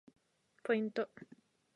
[0.63, 1.11] ポイント